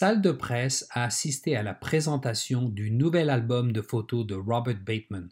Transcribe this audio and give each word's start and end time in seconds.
salle 0.00 0.22
de 0.22 0.32
presse 0.32 0.86
a 0.92 1.04
assisté 1.04 1.56
à 1.56 1.62
la 1.62 1.74
présentation 1.74 2.70
du 2.70 2.90
nouvel 2.90 3.28
album 3.28 3.70
de 3.70 3.82
photos 3.82 4.26
de 4.26 4.34
Robert 4.34 4.80
Bateman, 4.80 5.28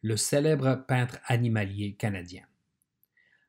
le 0.00 0.16
célèbre 0.16 0.86
peintre 0.88 1.18
animalier 1.26 1.92
canadien. 1.92 2.44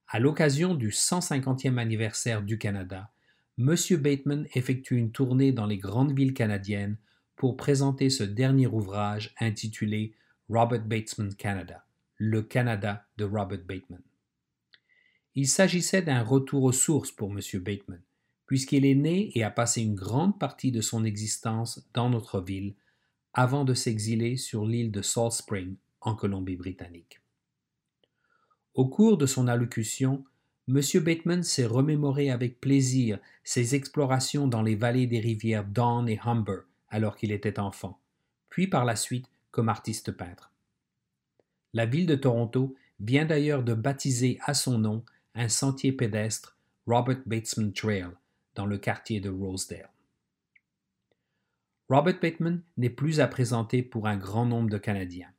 À 0.09 0.19
l'occasion 0.19 0.75
du 0.75 0.89
150e 0.89 1.77
anniversaire 1.77 2.41
du 2.41 2.57
Canada, 2.57 3.11
M. 3.59 3.75
Bateman 3.91 4.45
effectue 4.53 4.97
une 4.97 5.13
tournée 5.13 5.53
dans 5.53 5.67
les 5.67 5.77
grandes 5.77 6.11
villes 6.11 6.33
canadiennes 6.33 6.97
pour 7.37 7.55
présenter 7.55 8.09
ce 8.09 8.23
dernier 8.25 8.67
ouvrage 8.67 9.33
intitulé 9.39 10.11
Robert 10.49 10.83
Bateman 10.83 11.33
Canada, 11.33 11.85
le 12.17 12.41
Canada 12.41 13.05
de 13.15 13.23
Robert 13.23 13.63
Bateman. 13.65 14.01
Il 15.33 15.47
s'agissait 15.47 16.01
d'un 16.01 16.23
retour 16.23 16.63
aux 16.63 16.73
sources 16.73 17.13
pour 17.13 17.31
M. 17.31 17.39
Bateman, 17.61 18.01
puisqu'il 18.51 18.85
est 18.85 18.95
né 18.95 19.31
et 19.33 19.45
a 19.45 19.49
passé 19.49 19.81
une 19.81 19.95
grande 19.95 20.37
partie 20.37 20.73
de 20.73 20.81
son 20.81 21.05
existence 21.05 21.87
dans 21.93 22.09
notre 22.09 22.41
ville 22.41 22.75
avant 23.31 23.63
de 23.63 23.73
s'exiler 23.73 24.35
sur 24.35 24.65
l'île 24.65 24.91
de 24.91 25.01
Salt 25.01 25.31
Spring 25.31 25.77
en 26.01 26.15
Colombie-Britannique. 26.15 27.21
Au 28.73 28.89
cours 28.89 29.17
de 29.17 29.25
son 29.25 29.47
allocution, 29.47 30.25
M. 30.67 30.81
Bateman 30.95 31.43
s'est 31.43 31.65
remémoré 31.65 32.29
avec 32.29 32.59
plaisir 32.59 33.19
ses 33.45 33.73
explorations 33.73 34.49
dans 34.49 34.63
les 34.63 34.75
vallées 34.75 35.07
des 35.07 35.21
rivières 35.21 35.63
Don 35.63 36.05
et 36.05 36.19
Humber 36.21 36.63
alors 36.89 37.15
qu'il 37.15 37.31
était 37.31 37.57
enfant, 37.57 38.01
puis 38.49 38.67
par 38.67 38.83
la 38.83 38.97
suite 38.97 39.27
comme 39.51 39.69
artiste 39.69 40.11
peintre. 40.11 40.51
La 41.73 41.85
ville 41.85 42.05
de 42.05 42.15
Toronto 42.15 42.75
vient 42.99 43.25
d'ailleurs 43.25 43.63
de 43.63 43.75
baptiser 43.75 44.39
à 44.43 44.53
son 44.53 44.77
nom 44.77 45.05
un 45.35 45.47
sentier 45.47 45.93
pédestre 45.93 46.57
Robert 46.85 47.21
Bateman 47.25 47.71
Trail 47.71 48.09
le 48.65 48.77
quartier 48.77 49.19
de 49.19 49.29
Rosedale. 49.29 49.89
Robert 51.89 52.19
Bateman 52.21 52.63
n'est 52.77 52.89
plus 52.89 53.19
à 53.19 53.27
présenter 53.27 53.83
pour 53.83 54.07
un 54.07 54.15
grand 54.15 54.45
nombre 54.45 54.69
de 54.69 54.77
Canadiens. 54.77 55.33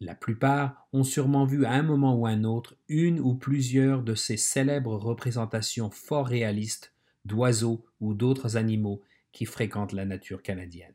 La 0.00 0.14
plupart 0.14 0.88
ont 0.92 1.04
sûrement 1.04 1.46
vu 1.46 1.64
à 1.64 1.72
un 1.72 1.82
moment 1.82 2.16
ou 2.16 2.26
un 2.26 2.44
autre 2.44 2.76
une 2.88 3.20
ou 3.20 3.34
plusieurs 3.34 4.02
de 4.02 4.14
ces 4.14 4.36
célèbres 4.36 4.96
représentations 4.96 5.90
fort 5.90 6.26
réalistes 6.26 6.92
d'oiseaux 7.24 7.86
ou 8.00 8.14
d'autres 8.14 8.56
animaux 8.56 9.02
qui 9.32 9.46
fréquentent 9.46 9.92
la 9.92 10.04
nature 10.04 10.42
canadienne. 10.42 10.94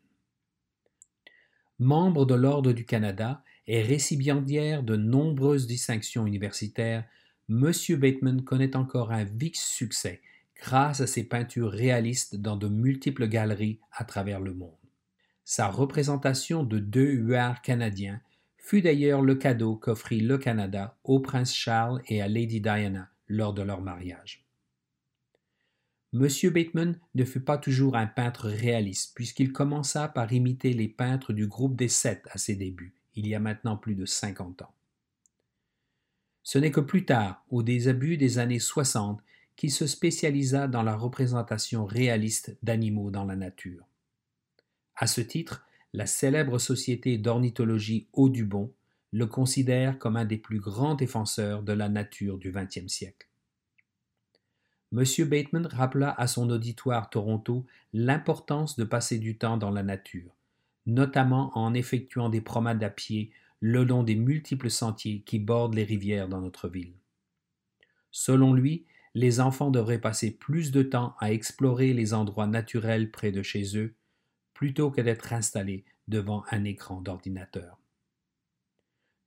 Membre 1.80 2.26
de 2.26 2.36
l'Ordre 2.36 2.74
du 2.74 2.86
Canada 2.86 3.44
et 3.68 3.82
récipiendaire 3.82 4.84
de 4.84 4.96
nombreuses 4.96 5.68
distinctions 5.68 6.28
universitaires, 6.28 7.06
M. 7.50 7.72
Bateman 7.98 8.44
connaît 8.44 8.76
encore 8.76 9.12
un 9.12 9.24
vif 9.24 9.56
succès 9.56 10.22
grâce 10.62 11.02
à 11.02 11.08
ses 11.08 11.24
peintures 11.24 11.72
réalistes 11.72 12.36
dans 12.36 12.56
de 12.56 12.68
multiples 12.68 13.28
galeries 13.28 13.80
à 13.92 14.06
travers 14.06 14.40
le 14.40 14.54
monde. 14.54 14.78
Sa 15.44 15.68
représentation 15.68 16.64
de 16.64 16.80
deux 16.80 17.12
huards 17.12 17.62
canadiens 17.62 18.22
fut 18.58 18.82
d'ailleurs 18.82 19.22
le 19.22 19.36
cadeau 19.36 19.76
qu'offrit 19.76 20.22
le 20.22 20.38
Canada 20.38 20.98
au 21.04 21.20
prince 21.20 21.54
Charles 21.54 22.02
et 22.08 22.22
à 22.22 22.28
Lady 22.28 22.62
Diana 22.62 23.10
lors 23.28 23.54
de 23.54 23.64
leur 23.64 23.82
mariage. 23.82 24.46
M. 26.14 26.28
Bateman 26.54 27.00
ne 27.16 27.26
fut 27.26 27.40
pas 27.40 27.58
toujours 27.58 27.96
un 27.96 28.06
peintre 28.06 28.50
réaliste, 28.50 29.16
puisqu'il 29.16 29.52
commença 29.52 30.10
par 30.10 30.32
imiter 30.32 30.74
les 30.74 30.90
peintres 30.90 31.34
du 31.34 31.48
groupe 31.48 31.76
des 31.76 31.88
Sept 31.88 32.28
à 32.32 32.38
ses 32.38 32.56
débuts, 32.56 32.94
il 33.16 33.28
y 33.28 33.34
a 33.34 33.40
maintenant 33.40 33.78
plus 33.78 33.96
de 33.96 34.06
cinquante 34.06 34.62
ans. 34.62 34.74
Ce 36.44 36.58
n'est 36.58 36.72
que 36.72 36.82
plus 36.82 37.06
tard, 37.06 37.46
au 37.50 37.64
début 37.64 38.18
des 38.18 38.40
années 38.40 38.60
60, 38.60 39.22
qui 39.62 39.70
se 39.70 39.86
spécialisa 39.86 40.68
dans 40.68 40.82
la 40.82 40.96
représentation 40.96 41.86
réaliste 41.86 42.58
d'animaux 42.64 43.12
dans 43.12 43.26
la 43.26 43.36
nature. 43.36 43.86
À 44.96 45.06
ce 45.06 45.22
titre, 45.22 45.68
la 45.94 46.08
célèbre 46.08 46.58
société 46.58 47.20
d'ornithologie 47.20 48.08
Audubon 48.12 48.74
le 49.12 49.28
considère 49.28 50.00
comme 50.00 50.18
un 50.18 50.26
des 50.26 50.40
plus 50.40 50.60
grands 50.60 50.96
défenseurs 50.96 51.62
de 51.62 51.74
la 51.74 51.90
nature 51.90 52.40
du 52.40 52.52
XXe 52.52 52.88
siècle. 52.88 53.28
M. 54.94 55.04
Bateman 55.30 55.68
rappela 55.68 56.16
à 56.20 56.26
son 56.26 56.50
auditoire 56.50 57.12
Toronto 57.12 57.68
l'importance 57.94 58.78
de 58.78 58.84
passer 58.84 59.20
du 59.20 59.38
temps 59.38 59.58
dans 59.58 59.70
la 59.70 59.84
nature, 59.84 60.36
notamment 60.88 61.56
en 61.56 61.76
effectuant 61.76 62.30
des 62.30 62.42
promenades 62.42 62.84
à 62.84 62.90
pied 62.90 63.30
le 63.60 63.84
long 63.84 64.02
des 64.02 64.16
multiples 64.16 64.72
sentiers 64.72 65.22
qui 65.22 65.38
bordent 65.38 65.76
les 65.76 65.84
rivières 65.84 66.30
dans 66.30 66.42
notre 66.42 66.68
ville. 66.68 66.96
Selon 68.10 68.56
lui, 68.56 68.86
les 69.14 69.40
enfants 69.40 69.72
devraient 69.72 70.02
passer 70.02 70.32
plus 70.32 70.72
de 70.72 70.84
temps 70.84 71.16
à 71.20 71.32
explorer 71.32 71.94
les 71.94 72.14
endroits 72.14 72.48
naturels 72.48 73.12
près 73.12 73.32
de 73.32 73.42
chez 73.42 73.78
eux 73.78 73.96
plutôt 74.54 74.92
que 74.92 75.02
d'être 75.02 75.34
installés 75.34 75.84
devant 76.08 76.44
un 76.52 76.64
écran 76.64 77.02
d'ordinateur. 77.02 77.80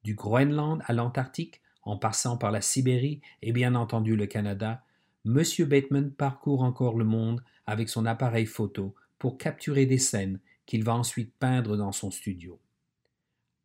Du 0.04 0.14
Groenland 0.14 0.82
à 0.86 0.92
l'Antarctique, 0.92 1.60
en 1.82 1.96
passant 1.96 2.36
par 2.36 2.50
la 2.50 2.60
Sibérie 2.60 3.20
et 3.42 3.52
bien 3.52 3.74
entendu 3.74 4.16
le 4.16 4.26
Canada, 4.26 4.84
M. 5.26 5.42
Bateman 5.66 6.12
parcourt 6.12 6.62
encore 6.62 6.96
le 6.96 7.04
monde 7.04 7.42
avec 7.66 7.88
son 7.88 8.06
appareil 8.06 8.46
photo 8.46 8.94
pour 9.18 9.38
capturer 9.38 9.86
des 9.86 9.98
scènes 9.98 10.40
qu'il 10.66 10.84
va 10.84 10.94
ensuite 10.94 11.34
peindre 11.38 11.76
dans 11.76 11.92
son 11.92 12.10
studio. 12.10 12.60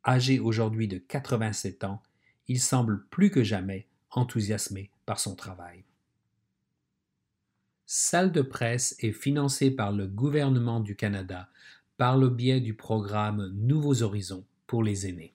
Âgé 0.06 0.38
aujourd'hui 0.38 0.88
de 0.88 0.98
87 0.98 1.84
ans, 1.84 2.02
il 2.48 2.60
semble 2.60 3.06
plus 3.08 3.30
que 3.30 3.44
jamais 3.44 3.86
enthousiasmé 4.10 4.90
par 5.04 5.20
son 5.20 5.36
travail. 5.36 5.84
Salle 7.92 8.30
de 8.30 8.40
presse 8.40 8.94
est 9.00 9.10
financée 9.10 9.72
par 9.72 9.90
le 9.90 10.06
gouvernement 10.06 10.78
du 10.78 10.94
Canada 10.94 11.48
par 11.96 12.16
le 12.16 12.28
biais 12.28 12.60
du 12.60 12.74
programme 12.74 13.50
Nouveaux 13.52 14.04
Horizons 14.04 14.46
pour 14.68 14.84
les 14.84 15.08
aînés. 15.08 15.34